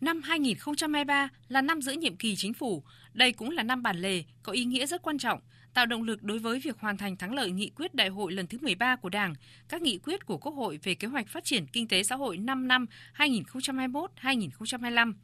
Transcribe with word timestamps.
Năm 0.00 0.22
2023 0.22 1.28
là 1.48 1.62
năm 1.62 1.82
giữa 1.82 1.92
nhiệm 1.92 2.16
kỳ 2.16 2.36
chính 2.36 2.54
phủ. 2.54 2.82
Đây 3.14 3.32
cũng 3.32 3.50
là 3.50 3.62
năm 3.62 3.82
bản 3.82 3.98
lề 3.98 4.24
có 4.42 4.52
ý 4.52 4.64
nghĩa 4.64 4.86
rất 4.86 5.02
quan 5.02 5.18
trọng, 5.18 5.40
tạo 5.74 5.86
động 5.86 6.02
lực 6.02 6.22
đối 6.22 6.38
với 6.38 6.60
việc 6.60 6.80
hoàn 6.80 6.96
thành 6.96 7.16
thắng 7.16 7.34
lợi 7.34 7.50
nghị 7.50 7.70
quyết 7.76 7.94
đại 7.94 8.08
hội 8.08 8.32
lần 8.32 8.46
thứ 8.46 8.58
13 8.60 8.96
của 8.96 9.08
Đảng, 9.08 9.34
các 9.68 9.82
nghị 9.82 9.98
quyết 9.98 10.26
của 10.26 10.38
Quốc 10.38 10.52
hội 10.52 10.78
về 10.82 10.94
kế 10.94 11.08
hoạch 11.08 11.28
phát 11.28 11.44
triển 11.44 11.66
kinh 11.66 11.88
tế 11.88 12.02
xã 12.02 12.16
hội 12.16 12.36
5 12.36 12.68
năm 12.68 12.86
2021-2025. 13.16 15.14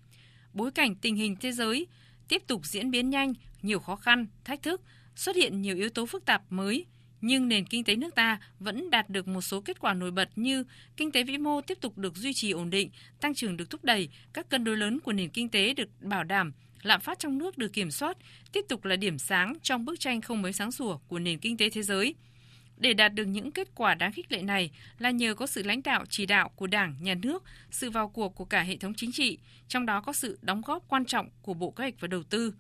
Bối 0.53 0.71
cảnh 0.71 0.95
tình 0.95 1.17
hình 1.17 1.37
thế 1.41 1.53
giới 1.53 1.87
tiếp 2.29 2.43
tục 2.47 2.67
diễn 2.67 2.91
biến 2.91 3.11
nhanh, 3.11 3.35
nhiều 3.63 3.79
khó 3.79 3.97
khăn, 3.97 4.27
thách 4.45 4.63
thức, 4.63 4.81
xuất 5.17 5.37
hiện 5.37 5.63
nhiều 5.63 5.77
yếu 5.77 5.89
tố 5.89 6.07
phức 6.07 6.25
tạp 6.25 6.43
mới, 6.51 6.87
nhưng 7.23 7.49
nền 7.49 7.67
kinh 7.67 7.85
tế 7.85 7.97
nước 7.97 8.15
ta 8.15 8.39
vẫn 8.59 8.91
đạt 8.91 9.11
được 9.11 9.29
một 9.29 9.41
số 9.41 9.61
kết 9.61 9.81
quả 9.81 9.95
nổi 9.95 10.11
bật 10.11 10.29
như 10.37 10.65
kinh 10.97 11.13
tế 11.13 11.25
vĩ 11.25 11.39
mô 11.39 11.61
tiếp 11.61 11.79
tục 11.81 11.99
được 11.99 12.17
duy 12.17 12.33
trì 12.33 12.51
ổn 12.51 12.71
định, 12.71 12.91
tăng 13.21 13.35
trưởng 13.35 13.57
được 13.57 13.71
thúc 13.71 13.85
đẩy, 13.85 14.09
các 14.33 14.49
cân 14.49 14.65
đối 14.65 14.77
lớn 14.77 15.01
của 15.01 15.13
nền 15.13 15.29
kinh 15.29 15.49
tế 15.49 15.75
được 15.75 15.89
bảo 16.01 16.25
đảm, 16.25 16.53
lạm 16.83 17.01
phát 17.01 17.19
trong 17.19 17.39
nước 17.39 17.59
được 17.59 17.73
kiểm 17.73 17.91
soát, 17.91 18.17
tiếp 18.53 18.65
tục 18.69 18.85
là 18.85 18.97
điểm 18.97 19.19
sáng 19.19 19.55
trong 19.63 19.85
bức 19.85 20.01
tranh 20.01 20.21
không 20.21 20.43
mấy 20.43 20.53
sáng 20.53 20.73
sủa 20.73 20.97
của 20.97 21.19
nền 21.19 21.39
kinh 21.39 21.57
tế 21.57 21.71
thế 21.71 21.83
giới. 21.83 22.15
Để 22.77 22.95
đạt 22.95 23.15
được 23.15 23.25
những 23.25 23.51
kết 23.51 23.69
quả 23.75 23.95
đáng 23.95 24.13
khích 24.13 24.33
lệ 24.33 24.43
này 24.43 24.71
là 24.99 25.11
nhờ 25.11 25.35
có 25.35 25.47
sự 25.47 25.63
lãnh 25.63 25.83
đạo 25.83 26.05
chỉ 26.09 26.27
đạo 26.27 26.49
của 26.57 26.67
Đảng, 26.67 26.97
Nhà 27.01 27.15
nước, 27.15 27.45
sự 27.71 27.91
vào 27.91 28.09
cuộc 28.09 28.35
của 28.35 28.45
cả 28.45 28.63
hệ 28.63 28.77
thống 28.77 28.95
chính 28.95 29.13
trị, 29.13 29.39
trong 29.69 29.87
đó 29.87 30.01
có 30.01 30.13
sự 30.13 30.39
đóng 30.43 30.63
góp 30.67 30.85
quan 30.89 31.05
trọng 31.05 31.29
của 31.43 31.55
Bộ 31.55 31.71
Kế 31.71 31.85
hoạch 31.85 32.01
và 32.01 32.09
Đầu 32.09 32.23
tư. 32.23 32.55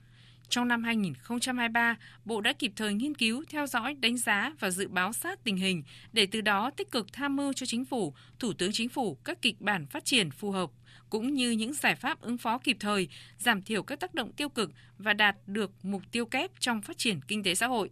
Trong 0.48 0.68
năm 0.68 0.84
2023, 0.84 1.96
Bộ 2.24 2.40
đã 2.40 2.52
kịp 2.52 2.72
thời 2.76 2.94
nghiên 2.94 3.14
cứu, 3.14 3.44
theo 3.48 3.66
dõi, 3.66 3.94
đánh 3.94 4.16
giá 4.16 4.52
và 4.60 4.70
dự 4.70 4.88
báo 4.88 5.12
sát 5.12 5.44
tình 5.44 5.56
hình 5.56 5.82
để 6.12 6.26
từ 6.26 6.40
đó 6.40 6.70
tích 6.76 6.90
cực 6.90 7.12
tham 7.12 7.36
mưu 7.36 7.52
cho 7.52 7.66
Chính 7.66 7.84
phủ, 7.84 8.14
Thủ 8.38 8.52
tướng 8.52 8.72
Chính 8.72 8.88
phủ 8.88 9.14
các 9.24 9.42
kịch 9.42 9.60
bản 9.60 9.86
phát 9.86 10.04
triển 10.04 10.30
phù 10.30 10.50
hợp 10.50 10.70
cũng 11.10 11.34
như 11.34 11.50
những 11.50 11.72
giải 11.72 11.94
pháp 11.94 12.20
ứng 12.20 12.38
phó 12.38 12.58
kịp 12.58 12.76
thời, 12.80 13.08
giảm 13.38 13.62
thiểu 13.62 13.82
các 13.82 14.00
tác 14.00 14.14
động 14.14 14.32
tiêu 14.32 14.48
cực 14.48 14.70
và 14.98 15.12
đạt 15.12 15.36
được 15.46 15.70
mục 15.82 16.02
tiêu 16.12 16.26
kép 16.26 16.50
trong 16.60 16.82
phát 16.82 16.98
triển 16.98 17.20
kinh 17.28 17.42
tế 17.42 17.54
xã 17.54 17.66
hội. 17.66 17.90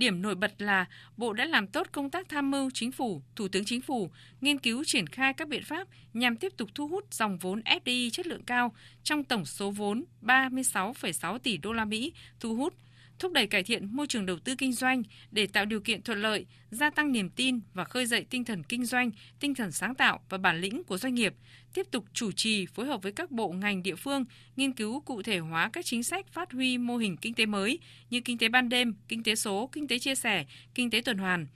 Điểm 0.00 0.22
nổi 0.22 0.34
bật 0.34 0.62
là 0.62 0.86
Bộ 1.16 1.32
đã 1.32 1.44
làm 1.44 1.66
tốt 1.66 1.86
công 1.92 2.10
tác 2.10 2.28
tham 2.28 2.50
mưu 2.50 2.70
chính 2.74 2.92
phủ, 2.92 3.22
Thủ 3.36 3.48
tướng 3.48 3.64
Chính 3.64 3.80
phủ, 3.80 4.10
nghiên 4.40 4.58
cứu 4.58 4.84
triển 4.84 5.06
khai 5.06 5.32
các 5.32 5.48
biện 5.48 5.62
pháp 5.64 5.88
nhằm 6.14 6.36
tiếp 6.36 6.52
tục 6.56 6.68
thu 6.74 6.88
hút 6.88 7.14
dòng 7.14 7.38
vốn 7.38 7.60
FDI 7.60 8.10
chất 8.10 8.26
lượng 8.26 8.42
cao 8.46 8.72
trong 9.02 9.24
tổng 9.24 9.44
số 9.44 9.70
vốn 9.70 10.04
36,6 10.22 11.38
tỷ 11.38 11.56
đô 11.56 11.72
la 11.72 11.84
Mỹ 11.84 12.12
thu 12.40 12.56
hút 12.56 12.74
thúc 13.20 13.32
đẩy 13.32 13.46
cải 13.46 13.62
thiện 13.62 13.96
môi 13.96 14.06
trường 14.06 14.26
đầu 14.26 14.38
tư 14.38 14.54
kinh 14.58 14.72
doanh 14.72 15.02
để 15.30 15.46
tạo 15.46 15.64
điều 15.64 15.80
kiện 15.80 16.02
thuận 16.02 16.22
lợi, 16.22 16.46
gia 16.70 16.90
tăng 16.90 17.12
niềm 17.12 17.30
tin 17.30 17.60
và 17.74 17.84
khơi 17.84 18.06
dậy 18.06 18.26
tinh 18.30 18.44
thần 18.44 18.62
kinh 18.62 18.84
doanh, 18.84 19.10
tinh 19.40 19.54
thần 19.54 19.72
sáng 19.72 19.94
tạo 19.94 20.20
và 20.28 20.38
bản 20.38 20.60
lĩnh 20.60 20.84
của 20.84 20.98
doanh 20.98 21.14
nghiệp, 21.14 21.34
tiếp 21.74 21.86
tục 21.90 22.04
chủ 22.12 22.32
trì 22.32 22.66
phối 22.66 22.86
hợp 22.86 23.02
với 23.02 23.12
các 23.12 23.30
bộ 23.30 23.48
ngành 23.48 23.82
địa 23.82 23.94
phương 23.94 24.24
nghiên 24.56 24.72
cứu 24.72 25.00
cụ 25.00 25.22
thể 25.22 25.38
hóa 25.38 25.70
các 25.72 25.84
chính 25.84 26.02
sách 26.02 26.26
phát 26.32 26.52
huy 26.52 26.78
mô 26.78 26.96
hình 26.96 27.16
kinh 27.16 27.34
tế 27.34 27.46
mới 27.46 27.78
như 28.10 28.20
kinh 28.20 28.38
tế 28.38 28.48
ban 28.48 28.68
đêm, 28.68 28.94
kinh 29.08 29.22
tế 29.22 29.34
số, 29.34 29.68
kinh 29.72 29.88
tế 29.88 29.98
chia 29.98 30.14
sẻ, 30.14 30.44
kinh 30.74 30.90
tế 30.90 31.00
tuần 31.04 31.18
hoàn 31.18 31.46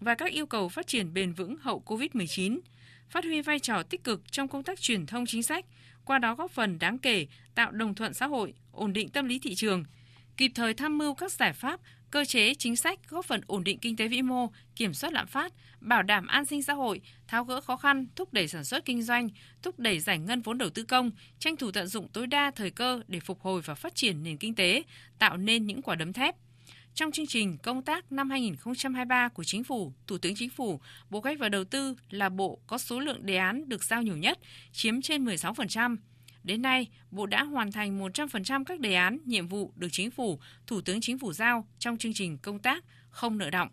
và 0.00 0.14
các 0.14 0.32
yêu 0.32 0.46
cầu 0.46 0.68
phát 0.68 0.86
triển 0.86 1.14
bền 1.14 1.32
vững 1.32 1.56
hậu 1.60 1.82
Covid-19, 1.86 2.58
phát 3.08 3.24
huy 3.24 3.40
vai 3.40 3.58
trò 3.58 3.82
tích 3.82 4.04
cực 4.04 4.32
trong 4.32 4.48
công 4.48 4.62
tác 4.62 4.80
truyền 4.80 5.06
thông 5.06 5.26
chính 5.26 5.42
sách, 5.42 5.64
qua 6.04 6.18
đó 6.18 6.34
góp 6.34 6.50
phần 6.50 6.78
đáng 6.78 6.98
kể 6.98 7.26
tạo 7.54 7.70
đồng 7.70 7.94
thuận 7.94 8.14
xã 8.14 8.26
hội, 8.26 8.54
ổn 8.72 8.92
định 8.92 9.08
tâm 9.08 9.26
lý 9.26 9.38
thị 9.38 9.54
trường, 9.54 9.84
kịp 10.36 10.52
thời 10.54 10.74
tham 10.74 10.98
mưu 10.98 11.14
các 11.14 11.32
giải 11.32 11.52
pháp, 11.52 11.80
cơ 12.10 12.24
chế 12.24 12.54
chính 12.54 12.76
sách 12.76 13.10
góp 13.10 13.24
phần 13.24 13.40
ổn 13.46 13.64
định 13.64 13.78
kinh 13.78 13.96
tế 13.96 14.08
vĩ 14.08 14.22
mô, 14.22 14.50
kiểm 14.76 14.94
soát 14.94 15.12
lạm 15.12 15.26
phát, 15.26 15.52
bảo 15.80 16.02
đảm 16.02 16.26
an 16.26 16.44
sinh 16.44 16.62
xã 16.62 16.72
hội, 16.72 17.00
tháo 17.26 17.44
gỡ 17.44 17.60
khó 17.60 17.76
khăn, 17.76 18.06
thúc 18.16 18.32
đẩy 18.32 18.48
sản 18.48 18.64
xuất 18.64 18.84
kinh 18.84 19.02
doanh, 19.02 19.28
thúc 19.62 19.78
đẩy 19.78 20.00
giải 20.00 20.18
ngân 20.18 20.42
vốn 20.42 20.58
đầu 20.58 20.70
tư 20.70 20.84
công, 20.84 21.10
tranh 21.38 21.56
thủ 21.56 21.70
tận 21.70 21.86
dụng 21.86 22.08
tối 22.12 22.26
đa 22.26 22.50
thời 22.50 22.70
cơ 22.70 23.00
để 23.08 23.20
phục 23.20 23.40
hồi 23.40 23.62
và 23.64 23.74
phát 23.74 23.94
triển 23.94 24.22
nền 24.22 24.36
kinh 24.36 24.54
tế, 24.54 24.82
tạo 25.18 25.36
nên 25.36 25.66
những 25.66 25.82
quả 25.82 25.94
đấm 25.94 26.12
thép. 26.12 26.34
Trong 26.94 27.12
chương 27.12 27.26
trình 27.26 27.58
công 27.58 27.82
tác 27.82 28.12
năm 28.12 28.30
2023 28.30 29.28
của 29.28 29.44
Chính 29.44 29.64
phủ, 29.64 29.92
Thủ 30.06 30.18
tướng 30.18 30.34
Chính 30.34 30.50
phủ, 30.50 30.80
Bộ 31.10 31.20
Cách 31.20 31.38
và 31.38 31.48
Đầu 31.48 31.64
tư 31.64 31.94
là 32.10 32.28
bộ 32.28 32.58
có 32.66 32.78
số 32.78 33.00
lượng 33.00 33.26
đề 33.26 33.36
án 33.36 33.68
được 33.68 33.84
giao 33.84 34.02
nhiều 34.02 34.16
nhất, 34.16 34.38
chiếm 34.72 35.02
trên 35.02 35.24
16%. 35.24 35.96
Đến 36.44 36.62
nay, 36.62 36.88
Bộ 37.10 37.26
đã 37.26 37.44
hoàn 37.44 37.72
thành 37.72 38.00
100% 38.00 38.64
các 38.64 38.80
đề 38.80 38.94
án, 38.94 39.18
nhiệm 39.24 39.48
vụ 39.48 39.72
được 39.76 39.88
Chính 39.92 40.10
phủ, 40.10 40.40
Thủ 40.66 40.80
tướng 40.80 41.00
Chính 41.00 41.18
phủ 41.18 41.32
giao 41.32 41.66
trong 41.78 41.98
chương 41.98 42.14
trình 42.14 42.38
công 42.38 42.58
tác 42.58 42.84
không 43.10 43.38
nợ 43.38 43.50
động. 43.50 43.68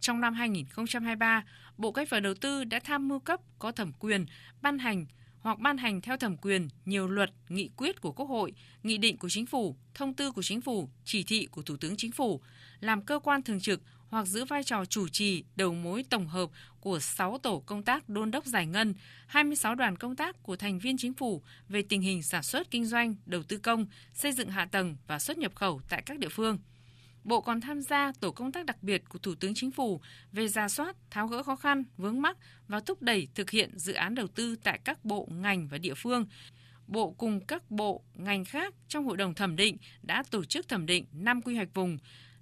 Trong 0.00 0.20
năm 0.20 0.34
2023, 0.34 1.44
Bộ 1.76 1.92
Cách 1.92 2.10
và 2.10 2.20
Đầu 2.20 2.34
tư 2.34 2.64
đã 2.64 2.80
tham 2.84 3.08
mưu 3.08 3.18
cấp 3.18 3.40
có 3.58 3.72
thẩm 3.72 3.92
quyền 3.92 4.26
ban 4.62 4.78
hành 4.78 5.06
hoặc 5.44 5.58
ban 5.58 5.78
hành 5.78 6.00
theo 6.00 6.16
thẩm 6.16 6.36
quyền 6.36 6.68
nhiều 6.84 7.08
luật, 7.08 7.30
nghị 7.48 7.70
quyết 7.76 8.00
của 8.00 8.12
Quốc 8.12 8.26
hội, 8.26 8.52
nghị 8.82 8.98
định 8.98 9.16
của 9.16 9.28
Chính 9.28 9.46
phủ, 9.46 9.76
thông 9.94 10.14
tư 10.14 10.32
của 10.32 10.42
Chính 10.42 10.60
phủ, 10.60 10.88
chỉ 11.04 11.22
thị 11.22 11.46
của 11.46 11.62
Thủ 11.62 11.76
tướng 11.76 11.96
Chính 11.96 12.12
phủ, 12.12 12.40
làm 12.80 13.02
cơ 13.02 13.18
quan 13.18 13.42
thường 13.42 13.60
trực 13.60 13.82
hoặc 14.08 14.26
giữ 14.26 14.44
vai 14.44 14.64
trò 14.64 14.84
chủ 14.84 15.08
trì, 15.08 15.44
đầu 15.56 15.74
mối 15.74 16.04
tổng 16.10 16.26
hợp 16.26 16.50
của 16.80 17.00
6 17.00 17.38
tổ 17.38 17.62
công 17.66 17.82
tác 17.82 18.08
đôn 18.08 18.30
đốc 18.30 18.46
giải 18.46 18.66
ngân, 18.66 18.94
26 19.26 19.74
đoàn 19.74 19.96
công 19.96 20.16
tác 20.16 20.42
của 20.42 20.56
thành 20.56 20.78
viên 20.78 20.96
chính 20.96 21.14
phủ 21.14 21.42
về 21.68 21.82
tình 21.82 22.00
hình 22.00 22.22
sản 22.22 22.42
xuất 22.42 22.70
kinh 22.70 22.86
doanh, 22.86 23.14
đầu 23.26 23.42
tư 23.42 23.58
công, 23.58 23.86
xây 24.14 24.32
dựng 24.32 24.50
hạ 24.50 24.68
tầng 24.70 24.96
và 25.06 25.18
xuất 25.18 25.38
nhập 25.38 25.54
khẩu 25.54 25.80
tại 25.88 26.02
các 26.06 26.18
địa 26.18 26.28
phương. 26.28 26.58
Bộ 27.24 27.40
còn 27.40 27.60
tham 27.60 27.82
gia 27.82 28.12
tổ 28.20 28.30
công 28.30 28.52
tác 28.52 28.66
đặc 28.66 28.82
biệt 28.82 29.02
của 29.08 29.18
Thủ 29.18 29.34
tướng 29.34 29.54
Chính 29.54 29.70
phủ 29.70 30.00
về 30.32 30.48
ra 30.48 30.68
soát, 30.68 30.96
tháo 31.10 31.28
gỡ 31.28 31.42
khó 31.42 31.56
khăn, 31.56 31.84
vướng 31.96 32.22
mắc 32.22 32.36
và 32.68 32.80
thúc 32.80 33.02
đẩy 33.02 33.28
thực 33.34 33.50
hiện 33.50 33.78
dự 33.78 33.92
án 33.92 34.14
đầu 34.14 34.26
tư 34.26 34.56
tại 34.56 34.80
các 34.84 35.04
bộ, 35.04 35.28
ngành 35.30 35.68
và 35.68 35.78
địa 35.78 35.94
phương. 35.94 36.26
Bộ 36.86 37.10
cùng 37.10 37.46
các 37.46 37.70
bộ, 37.70 38.04
ngành 38.14 38.44
khác 38.44 38.74
trong 38.88 39.06
hội 39.06 39.16
đồng 39.16 39.34
thẩm 39.34 39.56
định 39.56 39.76
đã 40.02 40.22
tổ 40.30 40.44
chức 40.44 40.68
thẩm 40.68 40.86
định 40.86 41.04
5 41.12 41.42
quy 41.42 41.56
hoạch 41.56 41.74
vùng, 41.74 41.98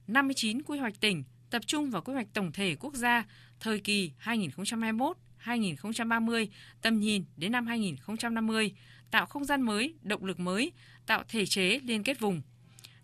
59 0.07 0.63
quy 0.63 0.79
hoạch 0.79 1.01
tỉnh, 1.01 1.25
tập 1.51 1.63
trung 1.67 1.91
vào 1.91 2.03
quy 2.03 2.13
hoạch 2.13 2.29
tổng 2.35 2.53
thể 2.53 2.77
quốc 2.81 2.95
gia 2.95 3.25
thời 3.61 3.81
kỳ 3.81 4.11
2021-2030, 4.25 6.47
tầm 6.83 7.01
nhìn 7.01 7.25
đến 7.37 7.53
năm 7.53 7.67
2050, 7.67 8.75
tạo 9.11 9.27
không 9.27 9.45
gian 9.45 9.63
mới, 9.63 9.95
động 10.03 10.25
lực 10.25 10.41
mới, 10.41 10.73
tạo 11.07 11.25
thể 11.29 11.47
chế 11.47 11.81
liên 11.85 12.03
kết 12.03 12.21
vùng. 12.21 12.43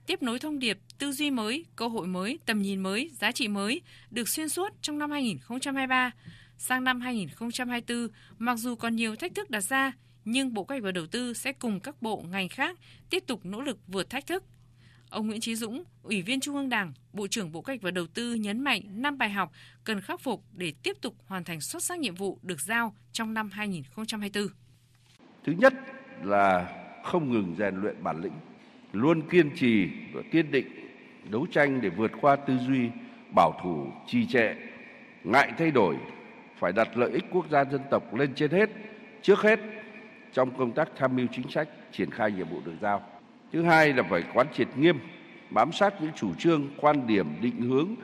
Tiếp 0.09 0.23
nối 0.23 0.39
thông 0.39 0.59
điệp, 0.59 0.79
tư 0.99 1.13
duy 1.13 1.31
mới, 1.31 1.65
cơ 1.77 1.89
hội 1.89 2.07
mới, 2.07 2.39
tầm 2.47 2.63
nhìn 2.63 2.81
mới, 2.81 3.11
giá 3.15 3.33
trị 3.33 3.49
mới 3.49 3.83
được 4.11 4.29
xuyên 4.29 4.49
suốt 4.49 4.73
trong 4.83 4.99
năm 4.99 5.11
2023. 5.11 6.11
Sang 6.59 6.85
năm 6.85 7.01
2024, 7.01 8.09
mặc 8.39 8.57
dù 8.57 8.75
còn 8.75 8.97
nhiều 8.97 9.17
thách 9.17 9.35
thức 9.35 9.51
đặt 9.51 9.61
ra, 9.61 9.93
nhưng 10.25 10.55
Bộ 10.55 10.65
Kế 10.65 10.75
hoạch 10.75 10.83
và 10.83 10.93
Đầu 10.93 11.07
tư 11.07 11.35
sẽ 11.35 11.53
cùng 11.53 11.81
các 11.81 12.03
bộ 12.03 12.25
ngành 12.31 12.49
khác 12.49 12.79
tiếp 13.11 13.25
tục 13.27 13.41
nỗ 13.45 13.61
lực 13.61 13.79
vượt 13.87 14.11
thách 14.11 14.27
thức, 14.27 14.45
Ông 15.11 15.27
Nguyễn 15.27 15.41
Chí 15.41 15.55
Dũng, 15.55 15.85
Ủy 16.03 16.23
viên 16.23 16.41
Trung 16.41 16.57
ương 16.57 16.69
Đảng, 16.69 16.93
Bộ 17.13 17.27
trưởng 17.27 17.53
Bộ 17.53 17.63
Kế 17.63 17.73
hoạch 17.73 17.83
và 17.83 17.91
Đầu 17.91 18.07
tư 18.07 18.35
nhấn 18.35 18.61
mạnh 18.61 18.83
năm 18.89 19.19
bài 19.19 19.31
học 19.31 19.53
cần 19.85 20.01
khắc 20.01 20.21
phục 20.21 20.43
để 20.53 20.73
tiếp 20.83 20.97
tục 21.01 21.15
hoàn 21.27 21.45
thành 21.45 21.61
xuất 21.61 21.83
sắc 21.83 21.99
nhiệm 21.99 22.15
vụ 22.15 22.39
được 22.43 22.61
giao 22.61 22.95
trong 23.13 23.35
năm 23.35 23.51
2024. 23.51 24.49
Thứ 25.45 25.53
nhất 25.53 25.75
là 26.23 26.69
không 27.05 27.33
ngừng 27.33 27.55
rèn 27.59 27.77
luyện 27.77 28.03
bản 28.03 28.23
lĩnh, 28.23 28.35
luôn 28.93 29.23
kiên 29.23 29.51
trì 29.57 29.89
và 30.13 30.23
kiên 30.31 30.51
định 30.51 30.67
đấu 31.31 31.47
tranh 31.51 31.81
để 31.81 31.89
vượt 31.89 32.13
qua 32.21 32.37
tư 32.37 32.55
duy 32.67 32.89
bảo 33.35 33.61
thủ 33.63 33.87
trì 34.07 34.27
trệ, 34.27 34.55
ngại 35.25 35.53
thay 35.59 35.71
đổi, 35.71 35.97
phải 36.57 36.73
đặt 36.73 36.89
lợi 36.97 37.11
ích 37.11 37.25
quốc 37.31 37.51
gia 37.51 37.65
dân 37.65 37.81
tộc 37.91 38.15
lên 38.15 38.35
trên 38.35 38.51
hết, 38.51 38.71
trước 39.23 39.41
hết 39.41 39.61
trong 40.33 40.51
công 40.59 40.73
tác 40.73 40.89
tham 40.97 41.17
mưu 41.17 41.27
chính 41.33 41.51
sách, 41.51 41.69
triển 41.93 42.11
khai 42.11 42.33
nhiệm 42.33 42.49
vụ 42.49 42.61
được 42.65 42.75
giao 42.81 43.03
Thứ 43.53 43.63
hai 43.63 43.93
là 43.93 44.03
phải 44.03 44.23
quán 44.35 44.47
triệt 44.55 44.69
nghiêm, 44.77 44.99
bám 45.51 45.73
sát 45.73 45.95
những 46.03 46.13
chủ 46.17 46.35
trương, 46.35 46.69
quan 46.77 47.07
điểm, 47.07 47.27
định 47.41 47.61
hướng, 47.61 47.95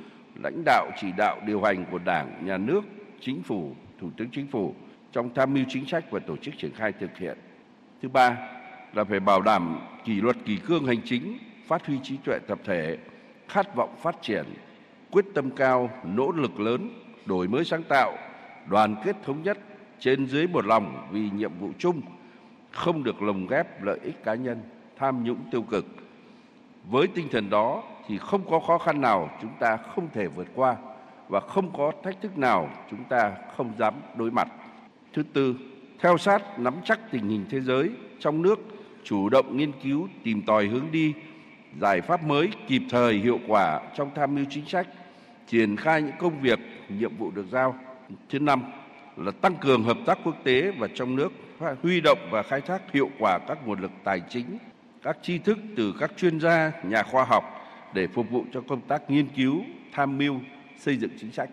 lãnh 0.42 0.62
đạo, 0.64 0.90
chỉ 1.00 1.06
đạo, 1.16 1.40
điều 1.46 1.62
hành 1.62 1.84
của 1.90 1.98
Đảng, 1.98 2.46
Nhà 2.46 2.58
nước, 2.58 2.84
Chính 3.20 3.42
phủ, 3.42 3.74
Thủ 4.00 4.10
tướng 4.16 4.28
Chính 4.30 4.46
phủ 4.46 4.74
trong 5.12 5.34
tham 5.34 5.54
mưu 5.54 5.64
chính 5.68 5.86
sách 5.86 6.04
và 6.10 6.20
tổ 6.20 6.36
chức 6.36 6.54
triển 6.58 6.72
khai 6.74 6.92
thực 6.92 7.18
hiện. 7.18 7.38
Thứ 8.02 8.08
ba 8.08 8.36
là 8.94 9.04
phải 9.04 9.20
bảo 9.20 9.42
đảm 9.42 9.78
kỷ 10.04 10.20
luật 10.20 10.36
kỷ 10.44 10.56
cương 10.56 10.86
hành 10.86 11.00
chính, 11.04 11.38
phát 11.66 11.86
huy 11.86 11.98
trí 12.02 12.16
tuệ 12.16 12.38
tập 12.38 12.58
thể, 12.64 12.98
khát 13.48 13.74
vọng 13.74 13.94
phát 14.02 14.16
triển, 14.22 14.44
quyết 15.10 15.24
tâm 15.34 15.50
cao, 15.50 15.90
nỗ 16.04 16.32
lực 16.32 16.60
lớn, 16.60 16.90
đổi 17.26 17.48
mới 17.48 17.64
sáng 17.64 17.82
tạo, 17.82 18.16
đoàn 18.68 18.96
kết 19.04 19.16
thống 19.24 19.42
nhất, 19.42 19.58
trên 20.00 20.26
dưới 20.26 20.46
một 20.46 20.66
lòng 20.66 21.08
vì 21.10 21.30
nhiệm 21.30 21.58
vụ 21.58 21.70
chung, 21.78 22.00
không 22.70 23.04
được 23.04 23.22
lồng 23.22 23.46
ghép 23.46 23.82
lợi 23.82 23.98
ích 24.02 24.24
cá 24.24 24.34
nhân 24.34 24.62
tham 24.98 25.24
nhũng 25.24 25.38
tiêu 25.50 25.62
cực. 25.62 25.86
Với 26.90 27.06
tinh 27.06 27.28
thần 27.30 27.50
đó 27.50 27.82
thì 28.06 28.18
không 28.18 28.50
có 28.50 28.60
khó 28.60 28.78
khăn 28.78 29.00
nào 29.00 29.30
chúng 29.42 29.52
ta 29.60 29.76
không 29.76 30.08
thể 30.12 30.26
vượt 30.26 30.48
qua 30.54 30.76
và 31.28 31.40
không 31.40 31.72
có 31.76 31.92
thách 32.02 32.20
thức 32.20 32.38
nào 32.38 32.70
chúng 32.90 33.04
ta 33.04 33.32
không 33.56 33.72
dám 33.78 33.94
đối 34.16 34.30
mặt. 34.30 34.48
Thứ 35.12 35.22
tư, 35.22 35.56
theo 36.00 36.18
sát 36.18 36.58
nắm 36.58 36.74
chắc 36.84 37.00
tình 37.10 37.28
hình 37.28 37.44
thế 37.50 37.60
giới, 37.60 37.90
trong 38.20 38.42
nước, 38.42 38.58
chủ 39.04 39.28
động 39.28 39.56
nghiên 39.56 39.72
cứu 39.82 40.08
tìm 40.22 40.42
tòi 40.42 40.66
hướng 40.66 40.86
đi, 40.92 41.12
giải 41.80 42.00
pháp 42.00 42.24
mới 42.24 42.48
kịp 42.68 42.82
thời 42.90 43.14
hiệu 43.14 43.38
quả 43.46 43.80
trong 43.96 44.10
tham 44.14 44.34
mưu 44.34 44.44
chính 44.50 44.66
sách, 44.66 44.88
triển 45.46 45.76
khai 45.76 46.02
những 46.02 46.16
công 46.18 46.40
việc, 46.40 46.58
nhiệm 46.88 47.16
vụ 47.16 47.30
được 47.30 47.46
giao. 47.50 47.74
Thứ 48.30 48.38
năm, 48.38 48.62
là 49.16 49.30
tăng 49.30 49.54
cường 49.56 49.82
hợp 49.84 49.98
tác 50.06 50.18
quốc 50.24 50.36
tế 50.44 50.72
và 50.78 50.88
trong 50.94 51.16
nước, 51.16 51.32
huy 51.82 52.00
động 52.00 52.18
và 52.30 52.42
khai 52.42 52.60
thác 52.60 52.92
hiệu 52.92 53.10
quả 53.18 53.38
các 53.48 53.58
nguồn 53.66 53.80
lực 53.80 53.90
tài 54.04 54.22
chính, 54.28 54.58
các 55.02 55.18
tri 55.22 55.38
thức 55.38 55.58
từ 55.76 55.94
các 56.00 56.12
chuyên 56.16 56.40
gia, 56.40 56.72
nhà 56.82 57.02
khoa 57.02 57.24
học 57.24 57.44
để 57.94 58.06
phục 58.06 58.30
vụ 58.30 58.44
cho 58.52 58.60
công 58.60 58.80
tác 58.80 59.10
nghiên 59.10 59.28
cứu, 59.36 59.62
tham 59.92 60.18
mưu, 60.18 60.36
xây 60.78 60.96
dựng 60.96 61.10
chính 61.20 61.32
sách. 61.32 61.48